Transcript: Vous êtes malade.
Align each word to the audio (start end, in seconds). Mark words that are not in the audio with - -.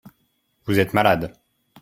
Vous 0.65 0.79
êtes 0.79 0.95
malade. 0.95 1.31